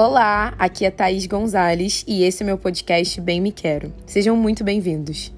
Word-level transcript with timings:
Olá, 0.00 0.54
aqui 0.60 0.84
é 0.84 0.92
Thaís 0.92 1.26
Gonzalez 1.26 2.04
e 2.06 2.22
esse 2.22 2.44
é 2.44 2.46
meu 2.46 2.56
podcast 2.56 3.20
Bem 3.20 3.40
Me 3.40 3.50
Quero. 3.50 3.92
Sejam 4.06 4.36
muito 4.36 4.62
bem-vindos. 4.62 5.32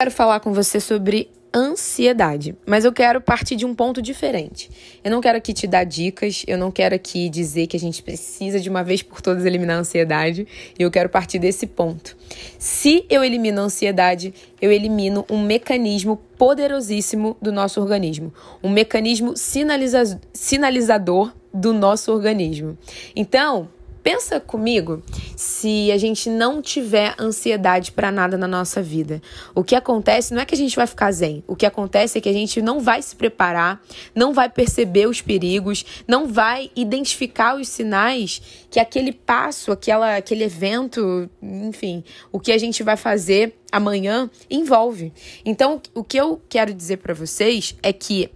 Quero 0.00 0.10
falar 0.10 0.40
com 0.40 0.54
você 0.54 0.80
sobre 0.80 1.30
ansiedade, 1.54 2.56
mas 2.66 2.84
eu 2.84 2.92
quero 2.92 3.20
partir 3.20 3.54
de 3.54 3.64
um 3.64 3.74
ponto 3.74 4.02
diferente. 4.02 4.68
Eu 5.04 5.10
não 5.10 5.20
quero 5.20 5.38
aqui 5.38 5.52
te 5.52 5.66
dar 5.66 5.84
dicas, 5.84 6.42
eu 6.48 6.58
não 6.58 6.70
quero 6.70 6.94
aqui 6.94 7.28
dizer 7.28 7.68
que 7.68 7.76
a 7.76 7.80
gente 7.80 8.02
precisa 8.02 8.58
de 8.58 8.68
uma 8.68 8.82
vez 8.82 9.02
por 9.02 9.20
todas 9.20 9.44
eliminar 9.44 9.76
a 9.76 9.80
ansiedade, 9.80 10.46
eu 10.78 10.90
quero 10.90 11.08
partir 11.08 11.38
desse 11.38 11.66
ponto. 11.66 12.16
Se 12.58 13.06
eu 13.08 13.22
elimino 13.22 13.60
a 13.60 13.64
ansiedade, 13.64 14.34
eu 14.60 14.72
elimino 14.72 15.24
um 15.30 15.40
mecanismo 15.40 16.16
poderosíssimo 16.36 17.36
do 17.40 17.52
nosso 17.52 17.80
organismo, 17.80 18.34
um 18.62 18.70
mecanismo 18.70 19.36
sinaliza 19.36 20.20
sinalizador 20.32 21.32
do 21.52 21.72
nosso 21.72 22.12
organismo. 22.12 22.76
Então, 23.14 23.68
Pensa 24.04 24.38
comigo 24.38 25.02
se 25.34 25.90
a 25.90 25.96
gente 25.96 26.28
não 26.28 26.60
tiver 26.60 27.14
ansiedade 27.18 27.90
para 27.90 28.12
nada 28.12 28.36
na 28.36 28.46
nossa 28.46 28.82
vida. 28.82 29.22
O 29.54 29.64
que 29.64 29.74
acontece 29.74 30.34
não 30.34 30.42
é 30.42 30.44
que 30.44 30.54
a 30.54 30.58
gente 30.58 30.76
vai 30.76 30.86
ficar 30.86 31.10
zen. 31.10 31.42
O 31.46 31.56
que 31.56 31.64
acontece 31.64 32.18
é 32.18 32.20
que 32.20 32.28
a 32.28 32.32
gente 32.32 32.60
não 32.60 32.80
vai 32.80 33.00
se 33.00 33.16
preparar, 33.16 33.82
não 34.14 34.34
vai 34.34 34.50
perceber 34.50 35.06
os 35.06 35.22
perigos, 35.22 36.04
não 36.06 36.28
vai 36.28 36.70
identificar 36.76 37.56
os 37.56 37.66
sinais 37.66 38.42
que 38.70 38.78
aquele 38.78 39.10
passo, 39.10 39.72
aquela, 39.72 40.16
aquele 40.16 40.44
evento, 40.44 41.30
enfim, 41.42 42.04
o 42.30 42.38
que 42.38 42.52
a 42.52 42.58
gente 42.58 42.82
vai 42.82 42.98
fazer 42.98 43.58
amanhã 43.72 44.30
envolve. 44.50 45.14
Então, 45.46 45.80
o 45.94 46.04
que 46.04 46.18
eu 46.18 46.42
quero 46.46 46.74
dizer 46.74 46.98
para 46.98 47.14
vocês 47.14 47.74
é 47.82 47.90
que 47.90 48.28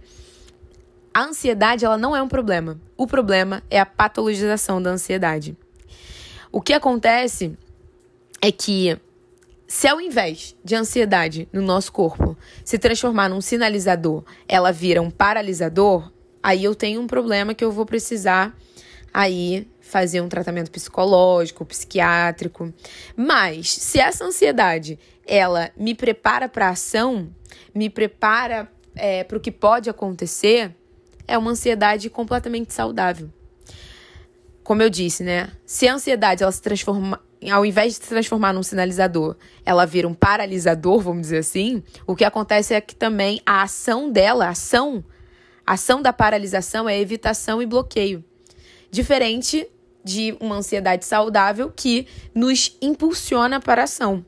a 1.19 1.25
ansiedade 1.25 1.83
ela 1.83 1.97
não 1.97 2.15
é 2.15 2.23
um 2.23 2.29
problema. 2.29 2.79
O 2.95 3.05
problema 3.05 3.61
é 3.69 3.77
a 3.77 3.85
patologização 3.85 4.81
da 4.81 4.91
ansiedade. 4.91 5.57
O 6.49 6.61
que 6.61 6.71
acontece 6.71 7.57
é 8.41 8.53
que 8.53 8.97
se 9.67 9.85
ao 9.85 9.99
invés 9.99 10.55
de 10.63 10.75
ansiedade 10.75 11.49
no 11.51 11.61
nosso 11.61 11.91
corpo 11.91 12.37
se 12.63 12.79
transformar 12.79 13.27
num 13.27 13.41
sinalizador, 13.41 14.23
ela 14.47 14.71
vira 14.71 15.01
um 15.01 15.11
paralisador, 15.11 16.09
aí 16.41 16.63
eu 16.63 16.73
tenho 16.73 17.01
um 17.01 17.07
problema 17.07 17.53
que 17.53 17.65
eu 17.65 17.71
vou 17.71 17.85
precisar 17.85 18.57
aí 19.13 19.67
fazer 19.81 20.21
um 20.21 20.29
tratamento 20.29 20.71
psicológico, 20.71 21.65
psiquiátrico. 21.65 22.73
Mas 23.13 23.73
se 23.73 23.99
essa 23.99 24.23
ansiedade 24.23 24.97
ela 25.27 25.69
me 25.75 25.93
prepara 25.93 26.47
para 26.47 26.69
ação, 26.69 27.29
me 27.75 27.89
prepara 27.89 28.71
é, 28.95 29.25
para 29.25 29.37
o 29.37 29.41
que 29.41 29.51
pode 29.51 29.89
acontecer, 29.89 30.78
é 31.29 31.37
uma 31.37 31.51
ansiedade 31.51 32.09
completamente 32.09 32.73
saudável. 32.73 33.29
Como 34.63 34.81
eu 34.81 34.89
disse, 34.89 35.23
né? 35.23 35.49
Se 35.65 35.87
a 35.87 35.93
ansiedade 35.93 36.43
ela 36.43 36.51
se 36.51 36.61
transforma, 36.61 37.21
ao 37.51 37.65
invés 37.65 37.93
de 37.93 38.03
se 38.03 38.09
transformar 38.09 38.51
num 38.51 38.63
sinalizador, 38.63 39.35
ela 39.63 39.85
vira 39.85 40.07
um 40.07 40.13
paralisador, 40.13 40.99
vamos 40.99 41.21
dizer 41.21 41.37
assim, 41.37 41.83
o 42.05 42.15
que 42.15 42.25
acontece 42.25 42.73
é 42.73 42.81
que 42.81 42.95
também 42.95 43.41
a 43.45 43.61
ação 43.61 44.11
dela, 44.11 44.47
a 44.47 44.49
ação, 44.49 45.03
a 45.65 45.73
ação 45.73 46.01
da 46.01 46.11
paralisação 46.11 46.89
é 46.89 46.99
evitação 46.99 47.61
e 47.61 47.65
bloqueio. 47.65 48.23
Diferente 48.91 49.67
de 50.03 50.35
uma 50.39 50.55
ansiedade 50.55 51.05
saudável 51.05 51.71
que 51.75 52.07
nos 52.33 52.75
impulsiona 52.81 53.59
para 53.59 53.81
a 53.81 53.83
ação. 53.83 54.25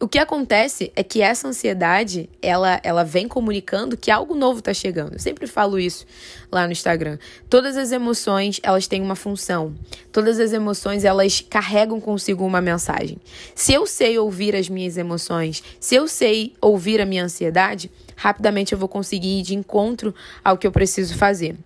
O 0.00 0.06
que 0.06 0.18
acontece 0.18 0.92
é 0.94 1.02
que 1.02 1.20
essa 1.20 1.48
ansiedade, 1.48 2.30
ela, 2.40 2.80
ela 2.84 3.02
vem 3.02 3.26
comunicando 3.26 3.96
que 3.96 4.12
algo 4.12 4.32
novo 4.32 4.60
está 4.60 4.72
chegando. 4.72 5.14
Eu 5.14 5.18
sempre 5.18 5.48
falo 5.48 5.76
isso 5.76 6.06
lá 6.52 6.66
no 6.66 6.72
Instagram. 6.72 7.18
Todas 7.50 7.76
as 7.76 7.90
emoções, 7.90 8.60
elas 8.62 8.86
têm 8.86 9.02
uma 9.02 9.16
função. 9.16 9.74
Todas 10.12 10.38
as 10.38 10.52
emoções, 10.52 11.04
elas 11.04 11.40
carregam 11.40 12.00
consigo 12.00 12.46
uma 12.46 12.60
mensagem. 12.60 13.18
Se 13.56 13.72
eu 13.72 13.86
sei 13.86 14.16
ouvir 14.16 14.54
as 14.54 14.68
minhas 14.68 14.96
emoções, 14.96 15.64
se 15.80 15.96
eu 15.96 16.06
sei 16.06 16.54
ouvir 16.60 17.00
a 17.00 17.06
minha 17.06 17.24
ansiedade, 17.24 17.90
rapidamente 18.14 18.72
eu 18.72 18.78
vou 18.78 18.88
conseguir 18.88 19.40
ir 19.40 19.42
de 19.42 19.56
encontro 19.56 20.14
ao 20.44 20.56
que 20.56 20.66
eu 20.66 20.70
preciso 20.70 21.16
fazer. 21.16 21.56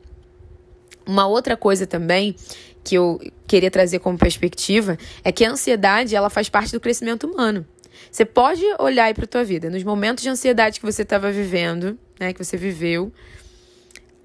Uma 1.05 1.27
outra 1.27 1.55
coisa 1.55 1.87
também 1.87 2.35
que 2.83 2.95
eu 2.95 3.21
queria 3.47 3.71
trazer 3.71 3.99
como 3.99 4.17
perspectiva 4.17 4.97
é 5.23 5.31
que 5.31 5.45
a 5.45 5.51
ansiedade, 5.51 6.17
ela 6.17 6.31
faz 6.31 6.49
parte 6.49 6.73
do 6.73 6.81
crescimento 6.81 7.27
humano. 7.27 7.67
Você 8.11 8.25
pode 8.25 8.63
olhar 8.79 9.05
aí 9.05 9.15
para 9.15 9.27
tua 9.27 9.45
vida, 9.45 9.71
nos 9.71 9.83
momentos 9.85 10.23
de 10.23 10.29
ansiedade 10.29 10.81
que 10.81 10.87
você 10.87 11.03
estava 11.03 11.31
vivendo, 11.31 11.99
né, 12.19 12.33
que 12.33 12.43
você 12.43 12.57
viveu, 12.57 13.13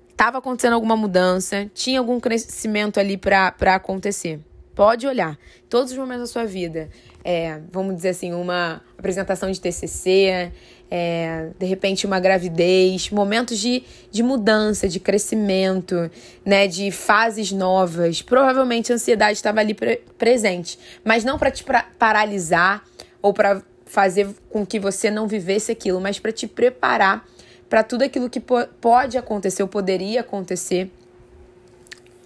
estava 0.10 0.40
acontecendo 0.40 0.74
alguma 0.74 0.96
mudança, 0.96 1.70
tinha 1.74 2.00
algum 2.00 2.20
crescimento 2.20 3.00
ali 3.00 3.18
para 3.18 3.76
acontecer. 3.76 4.40
Pode 4.74 5.08
olhar. 5.08 5.38
Todos 5.70 5.92
os 5.92 5.98
momentos 5.98 6.22
da 6.22 6.28
sua 6.28 6.46
vida. 6.46 6.90
É, 7.24 7.60
vamos 7.72 7.96
dizer 7.96 8.10
assim, 8.10 8.34
uma 8.34 8.82
apresentação 8.98 9.52
de 9.52 9.60
TCC, 9.60 10.52
é, 10.90 11.50
de 11.58 11.66
repente 11.66 12.06
uma 12.06 12.20
gravidez, 12.20 13.10
momentos 13.10 13.58
de, 13.60 13.84
de 14.10 14.24
mudança, 14.24 14.88
de 14.88 15.00
crescimento, 15.00 16.10
né, 16.46 16.68
de 16.68 16.92
fases 16.92 17.52
novas. 17.52 18.22
Provavelmente 18.22 18.92
a 18.92 18.96
ansiedade 18.96 19.34
estava 19.34 19.60
ali 19.60 19.74
pre 19.74 19.98
presente, 20.18 20.80
mas 21.04 21.24
não 21.24 21.38
para 21.38 21.52
te 21.52 21.64
pra 21.64 21.84
paralisar 21.98 22.84
ou 23.22 23.34
para 23.34 23.62
fazer 23.86 24.28
com 24.50 24.66
que 24.66 24.80
você 24.80 25.10
não 25.10 25.28
vivesse 25.28 25.72
aquilo, 25.72 26.00
mas 26.00 26.20
para 26.20 26.32
te 26.32 26.48
preparar 26.48 27.26
para 27.70 27.84
tudo 27.84 28.04
aquilo 28.04 28.30
que 28.30 28.40
pode 28.40 29.18
acontecer 29.18 29.62
ou 29.62 29.68
poderia 29.68 30.22
acontecer. 30.22 30.92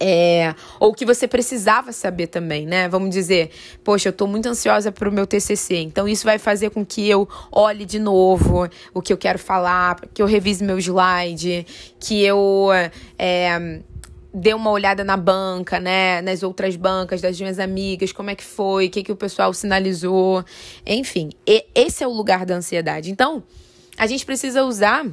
É, 0.04 0.52
ou 0.80 0.92
que 0.92 1.06
você 1.06 1.28
precisava 1.28 1.92
saber 1.92 2.26
também, 2.26 2.66
né? 2.66 2.88
Vamos 2.88 3.10
dizer, 3.10 3.50
poxa, 3.84 4.08
eu 4.08 4.12
tô 4.12 4.26
muito 4.26 4.48
ansiosa 4.48 4.90
para 4.90 5.08
o 5.08 5.12
meu 5.12 5.28
TCC, 5.28 5.76
então 5.76 6.08
isso 6.08 6.24
vai 6.24 6.40
fazer 6.40 6.70
com 6.70 6.84
que 6.84 7.08
eu 7.08 7.28
olhe 7.52 7.84
de 7.84 8.00
novo 8.00 8.68
o 8.92 9.00
que 9.00 9.12
eu 9.12 9.16
quero 9.16 9.38
falar, 9.38 10.00
que 10.12 10.20
eu 10.20 10.26
revise 10.26 10.64
meu 10.64 10.76
slide, 10.76 11.64
que 12.00 12.20
eu 12.20 12.70
é, 13.16 13.80
dê 14.32 14.54
uma 14.54 14.70
olhada 14.70 15.04
na 15.04 15.16
banca, 15.16 15.78
né? 15.78 16.22
Nas 16.22 16.42
outras 16.42 16.76
bancas 16.76 17.20
das 17.20 17.38
minhas 17.38 17.58
amigas, 17.58 18.12
como 18.12 18.30
é 18.30 18.34
que 18.34 18.44
foi, 18.44 18.86
o 18.86 18.90
que, 18.90 19.02
que 19.02 19.12
o 19.12 19.16
pessoal 19.16 19.52
sinalizou. 19.52 20.44
Enfim, 20.86 21.30
esse 21.74 22.02
é 22.02 22.06
o 22.06 22.12
lugar 22.12 22.46
da 22.46 22.54
ansiedade. 22.54 23.10
Então, 23.10 23.42
a 23.98 24.06
gente 24.06 24.24
precisa 24.24 24.64
usar 24.64 25.06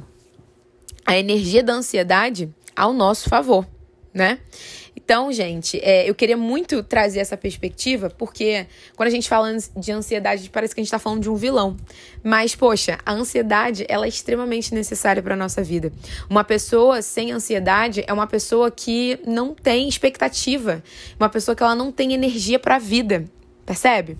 a 1.04 1.18
energia 1.18 1.62
da 1.62 1.74
ansiedade 1.74 2.48
ao 2.74 2.92
nosso 2.92 3.28
favor, 3.28 3.66
né? 4.12 4.38
Então, 5.10 5.32
gente, 5.32 5.76
é, 5.82 6.08
eu 6.08 6.14
queria 6.14 6.36
muito 6.36 6.84
trazer 6.84 7.18
essa 7.18 7.36
perspectiva, 7.36 8.08
porque 8.08 8.64
quando 8.94 9.08
a 9.08 9.10
gente 9.10 9.28
fala 9.28 9.52
de 9.76 9.90
ansiedade, 9.90 10.48
parece 10.48 10.72
que 10.72 10.80
a 10.80 10.84
gente 10.84 10.86
está 10.86 11.00
falando 11.00 11.20
de 11.20 11.28
um 11.28 11.34
vilão. 11.34 11.76
Mas, 12.22 12.54
poxa, 12.54 12.96
a 13.04 13.12
ansiedade, 13.12 13.84
ela 13.88 14.06
é 14.06 14.08
extremamente 14.08 14.72
necessária 14.72 15.20
para 15.20 15.34
nossa 15.34 15.64
vida. 15.64 15.92
Uma 16.28 16.44
pessoa 16.44 17.02
sem 17.02 17.32
ansiedade 17.32 18.04
é 18.06 18.12
uma 18.12 18.28
pessoa 18.28 18.70
que 18.70 19.18
não 19.26 19.52
tem 19.52 19.88
expectativa, 19.88 20.80
uma 21.18 21.28
pessoa 21.28 21.56
que 21.56 21.62
ela 21.64 21.74
não 21.74 21.90
tem 21.90 22.12
energia 22.12 22.60
para 22.60 22.76
a 22.76 22.78
vida, 22.78 23.24
percebe? 23.66 24.16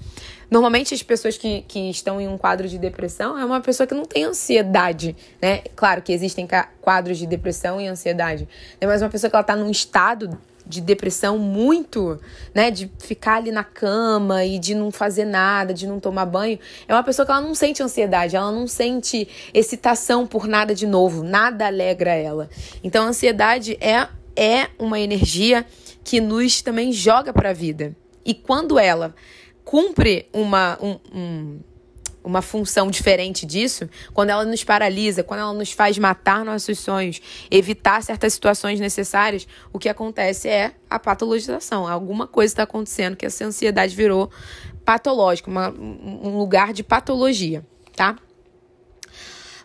Normalmente 0.50 0.92
as 0.92 1.04
pessoas 1.04 1.38
que, 1.38 1.62
que 1.68 1.88
estão 1.88 2.20
em 2.20 2.26
um 2.26 2.36
quadro 2.36 2.66
de 2.66 2.76
depressão 2.76 3.38
é 3.38 3.44
uma 3.44 3.60
pessoa 3.60 3.86
que 3.86 3.94
não 3.94 4.04
tem 4.04 4.24
ansiedade, 4.24 5.14
né? 5.40 5.62
Claro 5.76 6.02
que 6.02 6.12
existem 6.12 6.48
quadros 6.80 7.16
de 7.16 7.28
depressão 7.28 7.80
e 7.80 7.86
ansiedade, 7.86 8.48
né? 8.80 8.88
mas 8.88 9.00
uma 9.00 9.08
pessoa 9.08 9.30
que 9.30 9.36
ela 9.36 9.42
está 9.42 9.54
num 9.54 9.70
estado 9.70 10.36
de 10.70 10.80
depressão 10.80 11.36
muito, 11.36 12.18
né, 12.54 12.70
de 12.70 12.90
ficar 12.98 13.36
ali 13.36 13.50
na 13.50 13.64
cama 13.64 14.44
e 14.44 14.58
de 14.58 14.74
não 14.74 14.90
fazer 14.90 15.24
nada, 15.24 15.74
de 15.74 15.86
não 15.86 15.98
tomar 15.98 16.24
banho, 16.24 16.58
é 16.86 16.94
uma 16.94 17.02
pessoa 17.02 17.26
que 17.26 17.32
ela 17.32 17.40
não 17.40 17.54
sente 17.54 17.82
ansiedade, 17.82 18.36
ela 18.36 18.52
não 18.52 18.66
sente 18.66 19.28
excitação 19.52 20.26
por 20.26 20.46
nada 20.46 20.74
de 20.74 20.86
novo, 20.86 21.24
nada 21.24 21.66
alegra 21.66 22.14
ela. 22.14 22.48
Então 22.82 23.04
a 23.04 23.08
ansiedade 23.08 23.76
é 23.80 24.08
é 24.36 24.68
uma 24.78 24.98
energia 24.98 25.66
que 26.04 26.20
nos 26.20 26.62
também 26.62 26.92
joga 26.92 27.32
para 27.32 27.50
a 27.50 27.52
vida. 27.52 27.94
E 28.24 28.32
quando 28.32 28.78
ela 28.78 29.14
cumpre 29.64 30.28
uma 30.32 30.78
um, 30.80 30.98
um 31.12 31.60
uma 32.22 32.42
função 32.42 32.90
diferente 32.90 33.46
disso, 33.46 33.88
quando 34.12 34.30
ela 34.30 34.44
nos 34.44 34.62
paralisa, 34.62 35.22
quando 35.22 35.40
ela 35.40 35.52
nos 35.52 35.72
faz 35.72 35.98
matar 35.98 36.44
nossos 36.44 36.78
sonhos, 36.78 37.20
evitar 37.50 38.02
certas 38.02 38.32
situações 38.34 38.78
necessárias, 38.78 39.46
o 39.72 39.78
que 39.78 39.88
acontece 39.88 40.48
é 40.48 40.72
a 40.88 40.98
patologização. 40.98 41.86
Alguma 41.86 42.26
coisa 42.26 42.52
está 42.52 42.62
acontecendo 42.64 43.16
que 43.16 43.26
essa 43.26 43.44
ansiedade 43.44 43.94
virou 43.94 44.30
patológica, 44.84 45.50
uma, 45.50 45.70
um 45.70 46.36
lugar 46.36 46.72
de 46.72 46.82
patologia, 46.82 47.64
tá? 47.94 48.16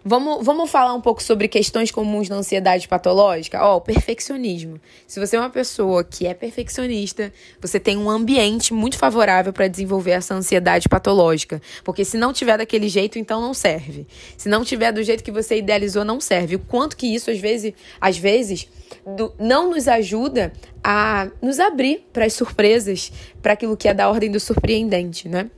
Vamos, 0.07 0.45
vamos 0.45 0.69
falar 0.69 0.93
um 0.93 1.01
pouco 1.01 1.23
sobre 1.23 1.47
questões 1.47 1.89
comuns 1.89 2.29
da 2.29 2.35
ansiedade 2.35 2.87
patológica? 2.87 3.59
Ó, 3.63 3.77
oh, 3.77 3.81
perfeccionismo. 3.81 4.79
Se 5.07 5.19
você 5.19 5.35
é 5.35 5.39
uma 5.39 5.49
pessoa 5.49 6.03
que 6.03 6.27
é 6.27 6.33
perfeccionista, 6.35 7.33
você 7.59 7.79
tem 7.79 7.97
um 7.97 8.07
ambiente 8.07 8.71
muito 8.71 8.99
favorável 8.99 9.51
para 9.51 9.67
desenvolver 9.67 10.11
essa 10.11 10.35
ansiedade 10.35 10.87
patológica. 10.87 11.59
Porque 11.83 12.05
se 12.05 12.17
não 12.19 12.31
tiver 12.31 12.55
daquele 12.55 12.87
jeito, 12.87 13.17
então 13.17 13.41
não 13.41 13.51
serve. 13.51 14.05
Se 14.37 14.47
não 14.47 14.63
tiver 14.63 14.91
do 14.91 15.01
jeito 15.01 15.23
que 15.23 15.31
você 15.31 15.57
idealizou, 15.57 16.05
não 16.05 16.21
serve. 16.21 16.57
O 16.57 16.59
quanto 16.59 16.95
que 16.95 17.07
isso, 17.07 17.31
às 17.31 17.39
vezes, 17.39 17.73
às 17.99 18.15
vezes 18.15 18.67
do, 19.17 19.33
não 19.39 19.71
nos 19.71 19.87
ajuda 19.87 20.53
a 20.83 21.29
nos 21.41 21.59
abrir 21.59 22.07
para 22.13 22.25
as 22.25 22.33
surpresas, 22.33 23.11
para 23.41 23.53
aquilo 23.53 23.75
que 23.75 23.87
é 23.87 23.93
da 23.93 24.07
ordem 24.07 24.29
do 24.29 24.39
surpreendente, 24.39 25.27
né? 25.27 25.49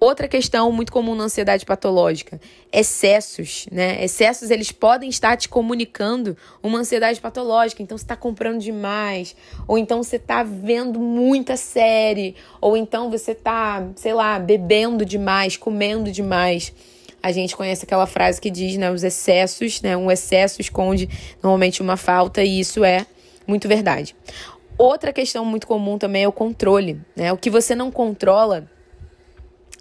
Outra 0.00 0.28
questão 0.28 0.70
muito 0.70 0.92
comum 0.92 1.16
na 1.16 1.24
ansiedade 1.24 1.66
patológica, 1.66 2.40
excessos, 2.72 3.66
né? 3.72 4.04
Excessos 4.04 4.48
eles 4.48 4.70
podem 4.70 5.08
estar 5.08 5.36
te 5.36 5.48
comunicando 5.48 6.36
uma 6.62 6.78
ansiedade 6.78 7.20
patológica. 7.20 7.82
Então 7.82 7.98
você 7.98 8.04
está 8.04 8.14
comprando 8.14 8.60
demais, 8.60 9.34
ou 9.66 9.76
então 9.76 10.00
você 10.00 10.14
está 10.14 10.44
vendo 10.44 11.00
muita 11.00 11.56
série, 11.56 12.36
ou 12.60 12.76
então 12.76 13.10
você 13.10 13.32
está, 13.32 13.88
sei 13.96 14.14
lá, 14.14 14.38
bebendo 14.38 15.04
demais, 15.04 15.56
comendo 15.56 16.12
demais. 16.12 16.72
A 17.20 17.32
gente 17.32 17.56
conhece 17.56 17.84
aquela 17.84 18.06
frase 18.06 18.40
que 18.40 18.50
diz, 18.50 18.76
né, 18.76 18.92
os 18.92 19.02
excessos, 19.02 19.82
né? 19.82 19.96
Um 19.96 20.12
excesso 20.12 20.60
esconde 20.60 21.08
normalmente 21.42 21.82
uma 21.82 21.96
falta 21.96 22.44
e 22.44 22.60
isso 22.60 22.84
é 22.84 23.04
muito 23.48 23.66
verdade. 23.66 24.14
Outra 24.78 25.12
questão 25.12 25.44
muito 25.44 25.66
comum 25.66 25.98
também 25.98 26.22
é 26.22 26.28
o 26.28 26.32
controle, 26.32 27.00
né? 27.16 27.32
O 27.32 27.36
que 27.36 27.50
você 27.50 27.74
não 27.74 27.90
controla 27.90 28.70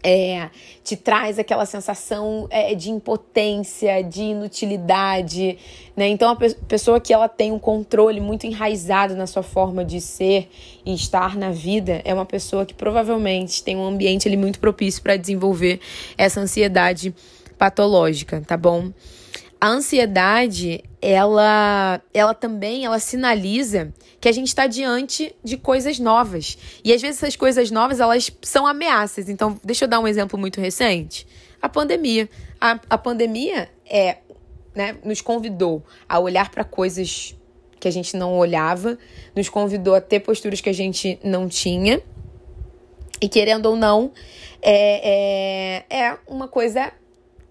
é, 0.04 0.50
te 0.84 0.96
traz 0.96 1.40
aquela 1.40 1.66
sensação 1.66 2.48
é, 2.50 2.74
de 2.76 2.90
impotência, 2.90 4.04
de 4.04 4.22
inutilidade, 4.22 5.58
né? 5.96 6.08
Então 6.08 6.30
a 6.30 6.36
pe 6.36 6.54
pessoa 6.68 7.00
que 7.00 7.14
ela 7.14 7.28
tem 7.28 7.52
um 7.52 7.60
controle 7.60 8.20
muito 8.20 8.46
enraizado 8.46 9.16
na 9.16 9.28
sua 9.28 9.44
forma 9.44 9.84
de 9.84 10.00
ser 10.00 10.50
e 10.86 10.94
estar 10.94 11.36
na 11.36 11.52
vida 11.52 12.02
é 12.06 12.14
uma 12.14 12.26
pessoa 12.26 12.66
que 12.66 12.74
provavelmente 12.74 13.64
tem 13.64 13.76
um 13.76 13.86
ambiente 13.86 14.28
ali 14.28 14.38
muito 14.38 14.60
propício 14.60 15.02
para 15.02 15.18
desenvolver 15.18 15.80
essa 16.18 16.40
ansiedade 16.40 17.14
patológica, 17.58 18.42
tá 18.46 18.56
bom? 18.56 18.92
A 19.60 19.68
ansiedade, 19.70 20.84
ela, 21.02 22.02
ela 22.14 22.34
também, 22.34 22.86
ela 22.86 23.00
sinaliza 23.00 23.92
que 24.20 24.30
a 24.30 24.32
gente 24.32 24.48
está 24.48 24.68
diante 24.68 25.36
de 25.44 25.58
coisas 25.58 25.98
novas. 26.00 26.58
E 26.84 26.94
às 26.94 27.02
vezes 27.02 27.22
essas 27.22 27.36
coisas 27.36 27.72
novas, 27.72 28.00
elas 28.00 28.32
são 28.42 28.68
ameaças. 28.68 29.30
Então, 29.30 29.60
deixa 29.64 29.86
eu 29.86 29.90
dar 29.90 30.00
um 30.00 30.08
exemplo 30.08 30.38
muito 30.38 30.62
recente. 30.62 31.26
A 31.62 31.68
pandemia. 31.68 32.30
A, 32.62 32.80
a 32.90 32.98
pandemia 32.98 33.70
é, 33.86 34.18
né, 34.76 34.96
nos 35.04 35.22
convidou 35.22 35.84
a 36.08 36.20
olhar 36.20 36.50
para 36.52 36.64
coisas 36.64 37.36
que 37.80 37.88
a 37.88 37.92
gente 37.92 38.16
não 38.16 38.38
olhava, 38.38 38.98
nos 39.36 39.50
convidou 39.50 39.96
a 39.96 40.02
ter 40.02 40.20
posturas 40.20 40.62
que 40.62 40.70
a 40.70 40.74
gente 40.74 41.20
não 41.24 41.48
tinha. 41.48 42.02
E 43.20 43.28
querendo 43.28 43.68
ou 43.68 43.76
não, 43.76 44.12
é, 44.62 45.86
é, 45.90 45.98
é 46.00 46.18
uma 46.28 46.48
coisa 46.48 46.92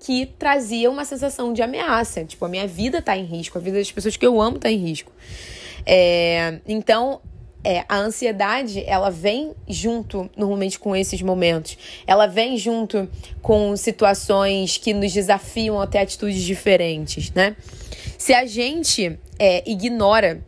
que 0.06 0.24
trazia 0.38 0.88
uma 0.88 1.04
sensação 1.04 1.52
de 1.52 1.62
ameaça. 1.62 2.24
Tipo, 2.24 2.44
a 2.44 2.48
minha 2.48 2.64
vida 2.64 3.02
tá 3.02 3.16
em 3.16 3.24
risco, 3.24 3.58
a 3.58 3.60
vida 3.60 3.76
das 3.76 3.90
pessoas 3.90 4.16
que 4.16 4.24
eu 4.24 4.40
amo 4.40 4.56
tá 4.56 4.70
em 4.70 4.76
risco. 4.76 5.10
É, 5.84 6.60
então, 6.64 7.20
é, 7.64 7.84
a 7.88 7.96
ansiedade, 7.96 8.84
ela 8.86 9.10
vem 9.10 9.52
junto, 9.66 10.30
normalmente, 10.36 10.78
com 10.78 10.94
esses 10.94 11.20
momentos. 11.22 11.76
Ela 12.06 12.28
vem 12.28 12.56
junto 12.56 13.10
com 13.42 13.76
situações 13.76 14.78
que 14.78 14.94
nos 14.94 15.12
desafiam 15.12 15.80
a 15.80 15.88
ter 15.88 15.98
atitudes 15.98 16.40
diferentes, 16.40 17.32
né? 17.32 17.56
Se 18.16 18.32
a 18.32 18.46
gente 18.46 19.18
é, 19.40 19.68
ignora 19.68 20.40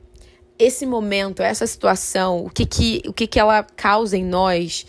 esse 0.56 0.86
momento, 0.86 1.42
essa 1.42 1.66
situação, 1.66 2.44
o 2.44 2.50
que 2.50 2.64
que, 2.64 3.02
o 3.08 3.12
que 3.12 3.26
que 3.26 3.40
ela 3.40 3.64
causa 3.64 4.16
em 4.16 4.24
nós 4.24 4.86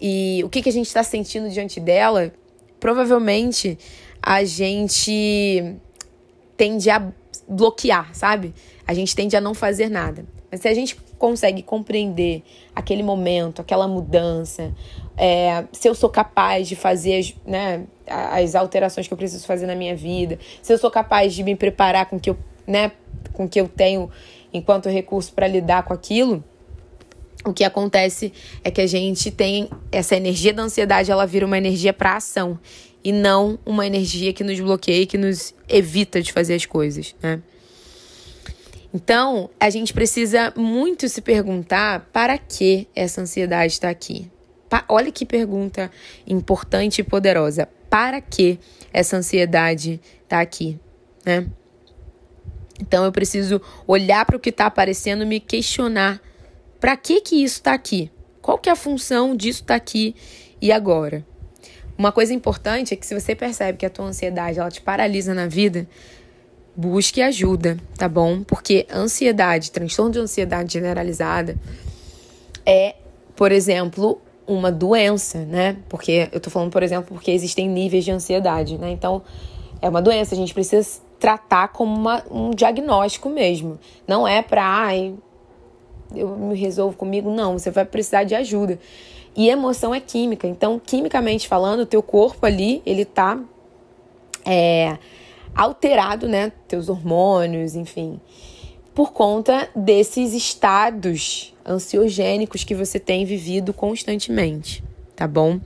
e 0.00 0.40
o 0.42 0.48
que 0.48 0.62
que 0.62 0.70
a 0.70 0.72
gente 0.72 0.86
está 0.86 1.02
sentindo 1.02 1.50
diante 1.50 1.78
dela, 1.78 2.32
provavelmente 2.80 3.78
a 4.26 4.42
gente 4.42 5.76
tende 6.56 6.90
a 6.90 7.12
bloquear, 7.46 8.12
sabe? 8.12 8.52
A 8.84 8.92
gente 8.92 9.14
tende 9.14 9.36
a 9.36 9.40
não 9.40 9.54
fazer 9.54 9.88
nada. 9.88 10.26
Mas 10.50 10.62
se 10.62 10.68
a 10.68 10.74
gente 10.74 10.96
consegue 11.16 11.62
compreender 11.62 12.42
aquele 12.74 13.04
momento, 13.04 13.60
aquela 13.60 13.86
mudança, 13.86 14.74
é, 15.16 15.64
se 15.70 15.88
eu 15.88 15.94
sou 15.94 16.10
capaz 16.10 16.66
de 16.66 16.74
fazer 16.74 17.20
as, 17.20 17.34
né, 17.46 17.84
as 18.04 18.56
alterações 18.56 19.06
que 19.06 19.14
eu 19.14 19.18
preciso 19.18 19.46
fazer 19.46 19.64
na 19.64 19.76
minha 19.76 19.94
vida, 19.94 20.40
se 20.60 20.72
eu 20.72 20.78
sou 20.78 20.90
capaz 20.90 21.32
de 21.32 21.44
me 21.44 21.54
preparar 21.54 22.06
com 22.06 22.18
que 22.18 22.30
eu, 22.30 22.36
né, 22.66 22.90
com 23.32 23.48
que 23.48 23.60
eu 23.60 23.68
tenho 23.68 24.10
enquanto 24.52 24.88
recurso 24.88 25.32
para 25.32 25.46
lidar 25.46 25.84
com 25.84 25.92
aquilo, 25.92 26.42
o 27.44 27.52
que 27.52 27.62
acontece 27.62 28.32
é 28.64 28.72
que 28.72 28.80
a 28.80 28.88
gente 28.88 29.30
tem 29.30 29.70
essa 29.92 30.16
energia 30.16 30.52
da 30.52 30.64
ansiedade, 30.64 31.12
ela 31.12 31.26
vira 31.26 31.46
uma 31.46 31.56
energia 31.56 31.92
para 31.92 32.16
ação 32.16 32.58
e 33.06 33.12
não 33.12 33.56
uma 33.64 33.86
energia 33.86 34.32
que 34.32 34.42
nos 34.42 34.58
bloqueia, 34.58 35.06
que 35.06 35.16
nos 35.16 35.54
evita 35.68 36.20
de 36.20 36.32
fazer 36.32 36.54
as 36.54 36.66
coisas, 36.66 37.14
né? 37.22 37.40
Então, 38.92 39.48
a 39.60 39.70
gente 39.70 39.94
precisa 39.94 40.52
muito 40.56 41.08
se 41.08 41.22
perguntar 41.22 42.10
para 42.12 42.36
que 42.36 42.88
essa 42.96 43.20
ansiedade 43.20 43.74
está 43.74 43.90
aqui. 43.90 44.28
Pa 44.68 44.84
Olha 44.88 45.12
que 45.12 45.24
pergunta 45.24 45.88
importante 46.26 47.00
e 47.00 47.04
poderosa. 47.04 47.68
Para 47.88 48.20
que 48.20 48.58
essa 48.92 49.16
ansiedade 49.16 50.00
está 50.24 50.40
aqui, 50.40 50.76
né? 51.24 51.46
Então 52.80 53.04
eu 53.04 53.12
preciso 53.12 53.62
olhar 53.86 54.26
para 54.26 54.36
o 54.36 54.40
que 54.40 54.50
está 54.50 54.66
aparecendo 54.66 55.22
e 55.22 55.26
me 55.26 55.38
questionar 55.38 56.20
para 56.80 56.96
que 56.96 57.20
que 57.20 57.36
isso 57.36 57.58
está 57.58 57.72
aqui? 57.72 58.10
Qual 58.42 58.58
que 58.58 58.68
é 58.68 58.72
a 58.72 58.76
função 58.76 59.36
disso 59.36 59.62
estar 59.62 59.74
tá 59.74 59.76
aqui 59.76 60.16
e 60.60 60.72
agora? 60.72 61.24
Uma 61.98 62.12
coisa 62.12 62.34
importante 62.34 62.92
é 62.92 62.96
que 62.96 63.06
se 63.06 63.18
você 63.18 63.34
percebe 63.34 63.78
que 63.78 63.86
a 63.86 63.90
tua 63.90 64.06
ansiedade 64.06 64.58
ela 64.58 64.70
te 64.70 64.80
paralisa 64.80 65.32
na 65.32 65.46
vida, 65.46 65.88
busque 66.76 67.22
ajuda, 67.22 67.78
tá 67.96 68.08
bom? 68.08 68.42
Porque 68.42 68.86
ansiedade, 68.92 69.70
transtorno 69.70 70.12
de 70.12 70.18
ansiedade 70.18 70.74
generalizada 70.74 71.56
é, 72.66 72.96
por 73.36 73.52
exemplo, 73.52 74.20
uma 74.46 74.72
doença, 74.72 75.38
né? 75.44 75.76
Porque 75.88 76.28
eu 76.32 76.40
tô 76.40 76.50
falando, 76.50 76.72
por 76.72 76.82
exemplo, 76.82 77.14
porque 77.14 77.30
existem 77.30 77.68
níveis 77.68 78.04
de 78.04 78.10
ansiedade, 78.10 78.76
né? 78.76 78.90
Então, 78.90 79.22
é 79.80 79.88
uma 79.88 80.02
doença, 80.02 80.34
a 80.34 80.38
gente 80.38 80.52
precisa 80.52 81.00
tratar 81.20 81.68
como 81.68 81.94
uma, 81.94 82.24
um 82.30 82.50
diagnóstico 82.50 83.28
mesmo. 83.28 83.78
Não 84.06 84.26
é 84.26 84.42
pra, 84.42 84.64
ai, 84.64 85.14
eu 86.14 86.36
me 86.36 86.56
resolvo 86.56 86.96
comigo, 86.96 87.30
não, 87.30 87.58
você 87.58 87.70
vai 87.70 87.84
precisar 87.84 88.24
de 88.24 88.34
ajuda. 88.34 88.78
E 89.36 89.50
emoção 89.50 89.94
é 89.94 90.00
química, 90.00 90.46
então, 90.46 90.80
quimicamente 90.84 91.46
falando, 91.46 91.80
o 91.80 91.86
teu 91.86 92.02
corpo 92.02 92.46
ali, 92.46 92.82
ele 92.86 93.04
tá 93.04 93.38
é, 94.46 94.96
alterado, 95.54 96.26
né? 96.26 96.52
Teus 96.66 96.88
hormônios, 96.88 97.74
enfim, 97.74 98.18
por 98.94 99.12
conta 99.12 99.68
desses 99.76 100.32
estados 100.32 101.54
ansiogênicos 101.68 102.64
que 102.64 102.74
você 102.74 102.98
tem 102.98 103.26
vivido 103.26 103.74
constantemente, 103.74 104.82
tá 105.14 105.28
bom? 105.28 105.60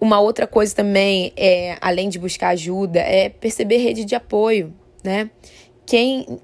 Uma 0.00 0.20
outra 0.20 0.46
coisa 0.46 0.74
também 0.74 1.32
é, 1.36 1.78
além 1.80 2.08
de 2.08 2.18
buscar 2.18 2.48
ajuda, 2.48 2.98
é 2.98 3.28
perceber 3.28 3.78
rede 3.78 4.04
de 4.04 4.16
apoio, 4.16 4.74
né? 5.04 5.30
Quem 5.86 6.40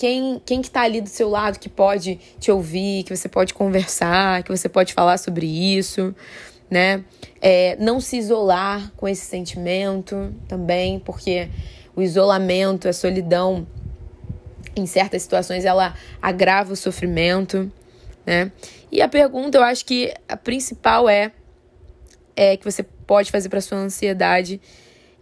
quem, 0.00 0.40
quem 0.46 0.62
que 0.62 0.70
tá 0.70 0.80
ali 0.80 1.02
do 1.02 1.10
seu 1.10 1.28
lado 1.28 1.58
que 1.58 1.68
pode 1.68 2.18
te 2.38 2.50
ouvir, 2.50 3.02
que 3.02 3.14
você 3.14 3.28
pode 3.28 3.52
conversar, 3.52 4.42
que 4.42 4.50
você 4.50 4.66
pode 4.66 4.94
falar 4.94 5.18
sobre 5.18 5.46
isso, 5.46 6.14
né? 6.70 7.04
É, 7.38 7.76
não 7.78 8.00
se 8.00 8.16
isolar 8.16 8.90
com 8.96 9.06
esse 9.06 9.26
sentimento 9.26 10.34
também, 10.48 10.98
porque 10.98 11.50
o 11.94 12.00
isolamento, 12.00 12.88
a 12.88 12.94
solidão, 12.94 13.66
em 14.74 14.86
certas 14.86 15.20
situações, 15.20 15.66
ela 15.66 15.94
agrava 16.22 16.72
o 16.72 16.76
sofrimento, 16.76 17.70
né? 18.24 18.50
E 18.90 19.02
a 19.02 19.08
pergunta, 19.08 19.58
eu 19.58 19.62
acho 19.62 19.84
que 19.84 20.14
a 20.26 20.36
principal 20.36 21.10
é, 21.10 21.30
é 22.34 22.56
que 22.56 22.64
você 22.64 22.82
pode 22.82 23.30
fazer 23.30 23.50
para 23.50 23.60
sua 23.60 23.76
ansiedade 23.76 24.62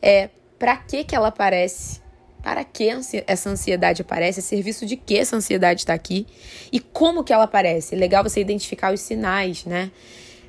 é 0.00 0.30
para 0.56 0.76
que 0.76 1.02
que 1.02 1.16
ela 1.16 1.28
aparece? 1.28 2.00
Para 2.42 2.64
que 2.64 2.88
essa 3.26 3.50
ansiedade 3.50 4.02
aparece? 4.02 4.40
A 4.40 4.42
serviço 4.42 4.86
de 4.86 4.96
que 4.96 5.18
essa 5.18 5.36
ansiedade 5.36 5.80
está 5.80 5.94
aqui? 5.94 6.26
E 6.72 6.80
como 6.80 7.24
que 7.24 7.32
ela 7.32 7.44
aparece? 7.44 7.94
É 7.94 7.98
legal 7.98 8.22
você 8.22 8.40
identificar 8.40 8.92
os 8.92 9.00
sinais, 9.00 9.64
né? 9.64 9.90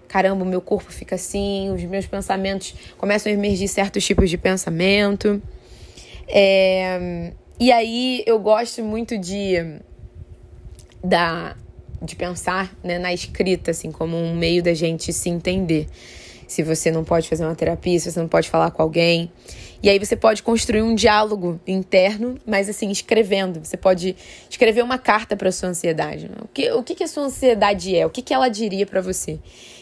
Caramba, 0.08 0.44
o 0.44 0.48
meu 0.48 0.62
corpo 0.62 0.92
fica 0.92 1.16
assim, 1.16 1.72
os 1.72 1.84
meus 1.84 2.08
pensamentos 2.08 2.74
começam 2.98 3.32
a 3.32 3.36
emergir 3.36 3.68
certos 3.68 4.04
tipos 4.04 4.30
de 4.30 4.38
pensamento. 4.38 5.42
É, 6.28 7.32
e 7.60 7.72
aí 7.72 8.24
eu 8.26 8.40
gosto 8.40 8.84
muito 8.84 9.18
de, 9.18 9.56
da, 11.04 11.56
de 12.02 12.16
pensar 12.16 12.74
né, 12.84 12.98
na 12.98 13.14
escrita, 13.14 13.72
assim, 13.72 13.92
como 13.92 14.16
um 14.16 14.36
meio 14.36 14.64
da 14.64 14.74
gente 14.74 15.12
se 15.12 15.30
entender. 15.30 15.88
Se 16.50 16.64
você 16.64 16.90
não 16.90 17.04
pode 17.04 17.30
fazer 17.30 17.46
uma 17.46 17.54
terapia, 17.54 18.00
se 18.00 18.12
você 18.12 18.20
não 18.20 18.28
pode 18.28 18.50
falar 18.50 18.72
com 18.72 18.82
alguém. 18.82 19.32
E 19.84 19.90
aí 19.90 20.00
você 20.00 20.16
pode 20.16 20.42
construir 20.42 20.82
um 20.82 20.96
diálogo 20.96 21.60
interno, 21.68 22.40
mas 22.44 22.68
assim, 22.68 22.90
escrevendo. 22.90 23.64
Você 23.64 23.78
pode 23.78 24.16
escrever 24.50 24.84
uma 24.84 24.98
carta 24.98 25.38
para 25.38 25.52
sua 25.52 25.70
ansiedade. 25.70 26.28
Né? 26.28 26.36
O, 26.42 26.48
que, 26.48 26.72
o 26.72 26.82
que, 26.82 26.96
que 26.96 27.04
a 27.04 27.08
sua 27.08 27.26
ansiedade 27.26 27.96
é? 27.96 28.04
O 28.04 28.10
que, 28.10 28.24
que 28.24 28.34
ela 28.34 28.50
diria 28.50 28.88
para 28.88 29.00
você? 29.00 29.40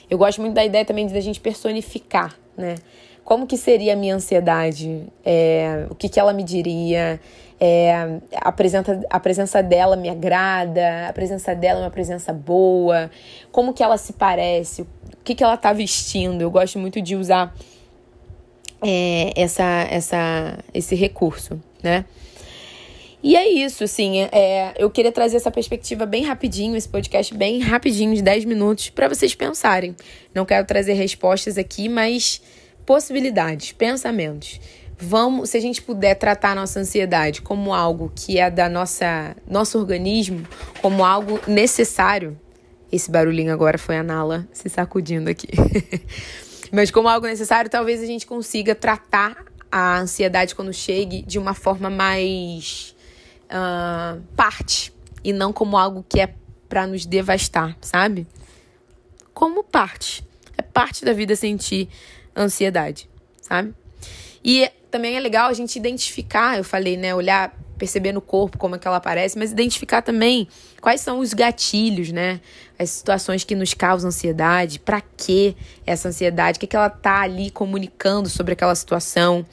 Eu 0.09 0.17
gosto 0.17 0.41
muito 0.41 0.55
da 0.55 0.65
ideia 0.65 0.83
também 0.83 1.07
de 1.07 1.17
a 1.17 1.21
gente 1.21 1.39
personificar, 1.39 2.37
né? 2.57 2.75
Como 3.23 3.47
que 3.47 3.57
seria 3.57 3.93
a 3.93 3.95
minha 3.95 4.15
ansiedade? 4.15 5.03
É, 5.25 5.85
o 5.89 5.95
que, 5.95 6.07
que 6.07 6.19
ela 6.19 6.31
me 6.31 6.43
diria? 6.43 7.19
É, 7.59 8.19
a, 8.35 8.51
presença, 8.51 9.01
a 9.09 9.19
presença 9.19 9.63
dela 9.63 9.95
me 9.95 10.09
agrada? 10.09 11.07
A 11.09 11.13
presença 11.13 11.55
dela 11.55 11.79
é 11.79 11.83
uma 11.83 11.89
presença 11.89 12.31
boa? 12.31 13.09
Como 13.51 13.73
que 13.73 13.83
ela 13.83 13.97
se 13.97 14.13
parece? 14.13 14.85
Que, 15.27 15.35
que 15.35 15.43
ela 15.43 15.57
tá 15.57 15.73
vestindo? 15.73 16.41
Eu 16.41 16.49
gosto 16.49 16.79
muito 16.79 17.01
de 17.01 17.13
usar 17.13 17.53
é, 18.81 19.33
essa, 19.35 19.85
essa, 19.91 20.57
esse 20.73 20.95
recurso, 20.95 21.61
né? 21.83 22.05
E 23.21 23.35
é 23.35 23.45
isso, 23.45 23.83
assim, 23.83 24.21
é, 24.31 24.73
eu 24.77 24.89
queria 24.89 25.11
trazer 25.11 25.35
essa 25.35 25.51
perspectiva 25.51 26.05
bem 26.05 26.23
rapidinho, 26.23 26.77
esse 26.77 26.87
podcast 26.87 27.33
bem 27.33 27.59
rapidinho, 27.59 28.15
de 28.15 28.21
10 28.21 28.45
minutos, 28.45 28.89
para 28.89 29.09
vocês 29.09 29.35
pensarem. 29.35 29.93
Não 30.33 30.45
quero 30.45 30.65
trazer 30.65 30.93
respostas 30.93 31.57
aqui, 31.57 31.89
mas 31.89 32.41
possibilidades, 32.85 33.73
pensamentos. 33.73 34.61
Vamos, 34.97 35.49
se 35.49 35.57
a 35.57 35.59
gente 35.59 35.81
puder 35.81 36.15
tratar 36.15 36.51
a 36.51 36.55
nossa 36.55 36.79
ansiedade 36.79 37.41
como 37.41 37.73
algo 37.73 38.13
que 38.15 38.39
é 38.39 38.49
da 38.49 38.69
nossa 38.69 39.35
nosso 39.45 39.77
organismo, 39.77 40.47
como 40.81 41.03
algo 41.03 41.37
necessário. 41.45 42.39
Esse 42.91 43.11
barulhinho 43.11 43.53
agora 43.53 43.77
foi 43.77 43.97
a 43.97 44.03
Nala 44.03 44.47
se 44.51 44.69
sacudindo 44.69 45.29
aqui. 45.29 45.47
Mas 46.71 46.91
como 46.91 47.07
algo 47.07 47.27
necessário, 47.27 47.69
talvez 47.69 48.01
a 48.01 48.05
gente 48.05 48.25
consiga 48.25 48.75
tratar 48.75 49.45
a 49.71 49.99
ansiedade 49.99 50.55
quando 50.55 50.73
chegue 50.73 51.21
de 51.21 51.37
uma 51.37 51.53
forma 51.53 51.89
mais 51.89 52.95
uh, 53.45 54.21
parte 54.35 54.93
e 55.23 55.33
não 55.33 55.51
como 55.51 55.77
algo 55.77 56.05
que 56.07 56.19
é 56.19 56.33
para 56.67 56.85
nos 56.87 57.05
devastar, 57.05 57.77
sabe? 57.81 58.27
Como 59.33 59.63
parte. 59.63 60.25
É 60.57 60.61
parte 60.61 61.05
da 61.05 61.13
vida 61.13 61.35
sentir 61.35 61.89
ansiedade, 62.35 63.09
sabe? 63.41 63.73
E 64.43 64.69
também 64.89 65.15
é 65.15 65.19
legal 65.19 65.49
a 65.49 65.53
gente 65.53 65.75
identificar, 65.75 66.57
eu 66.57 66.63
falei, 66.63 66.97
né, 66.97 67.13
olhar, 67.13 67.53
perceber 67.77 68.11
no 68.11 68.21
corpo 68.21 68.57
como 68.57 68.75
é 68.75 68.79
que 68.79 68.87
ela 68.87 68.97
aparece, 68.97 69.37
mas 69.37 69.51
identificar 69.51 70.01
também 70.01 70.47
quais 70.81 71.01
são 71.01 71.19
os 71.19 71.33
gatilhos, 71.33 72.11
né? 72.11 72.41
As 72.77 72.89
situações 72.89 73.43
que 73.43 73.55
nos 73.55 73.73
causam 73.73 74.09
ansiedade, 74.09 74.79
para 74.79 75.01
que 75.01 75.55
essa 75.85 76.09
ansiedade, 76.09 76.57
o 76.57 76.59
que, 76.59 76.67
que 76.67 76.75
ela 76.75 76.89
tá 76.89 77.21
ali 77.21 77.49
comunicando 77.51 78.29
sobre 78.29 78.53
aquela 78.53 78.75
situação. 78.75 79.45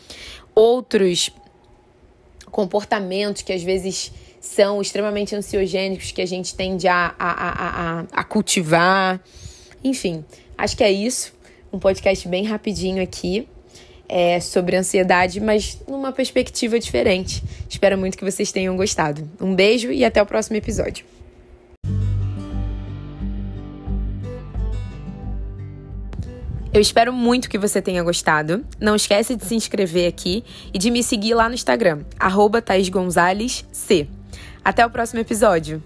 Outros 0.55 1.31
comportamentos 2.51 3.43
que 3.43 3.53
às 3.53 3.63
vezes 3.63 4.13
são 4.41 4.81
extremamente 4.81 5.35
ansiogênicos 5.35 6.13
que 6.13 6.23
a 6.23 6.27
gente 6.27 6.55
tende 6.55 6.87
a, 6.87 7.15
a, 7.19 7.31
a, 7.31 8.05
a 8.13 8.25
cultivar. 8.25 9.21
Enfim, 9.83 10.25
acho 10.57 10.77
que 10.77 10.85
é 10.85 10.91
isso 10.93 11.33
um 11.75 11.79
podcast 11.79 12.29
bem 12.29 12.45
rapidinho 12.45 13.03
aqui 13.03 13.49
é, 14.15 14.39
sobre 14.39 14.77
ansiedade, 14.77 15.41
mas 15.41 15.77
numa 15.89 16.13
perspectiva 16.13 16.79
diferente. 16.79 17.43
Espero 17.69 17.99
muito 17.99 18.17
que 18.17 18.25
vocês 18.25 18.53
tenham 18.53 18.77
gostado. 18.77 19.29
Um 19.41 19.57
beijo 19.57 19.91
e 19.91 20.05
até 20.05 20.23
o 20.23 20.27
próximo 20.27 20.57
episódio. 20.57 21.05
Eu 26.73 26.81
espero 26.81 27.13
muito 27.13 27.51
que 27.51 27.59
você 27.59 27.83
tenha 27.83 28.05
gostado. 28.05 28.65
Não 28.81 28.95
esquece 28.95 29.35
de 29.35 29.45
se 29.45 29.57
inscrever 29.57 30.09
aqui 30.09 30.45
e 30.73 30.79
de 30.79 30.93
me 30.93 31.03
seguir 31.03 31.35
lá 31.35 31.49
no 31.49 31.55
Instagram, 31.57 32.05
arroba 32.17 32.63
Até 34.65 34.87
o 34.87 34.91
próximo 34.91 35.21
episódio. 35.21 35.83